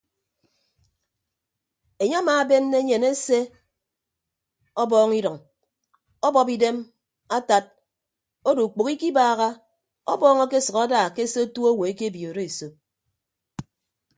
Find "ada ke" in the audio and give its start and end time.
10.83-11.23